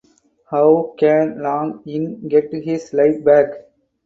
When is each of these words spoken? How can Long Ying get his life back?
How 0.49 0.95
can 0.97 1.43
Long 1.43 1.83
Ying 1.85 2.27
get 2.27 2.51
his 2.51 2.91
life 2.91 3.23
back? 3.23 3.49